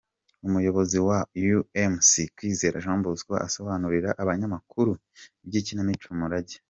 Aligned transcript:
Umuyobozi 0.47 0.97
wa 1.07 1.19
UmC, 1.83 2.09
Kwizera 2.35 2.83
Jean 2.83 2.99
Bosco 3.03 3.33
asobanurira 3.47 4.09
abanyamakuru 4.21 4.91
iby'ikinamico 5.45 6.07
"Umurage". 6.15 6.55